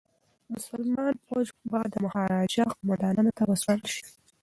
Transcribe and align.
مسلمان 0.53 1.13
فوج 1.25 1.47
به 1.71 1.79
د 1.93 1.95
مهاراجا 2.05 2.65
قوماندانانو 2.73 3.31
ته 3.37 3.43
وسپارل 3.49 3.87
شي. 3.95 4.03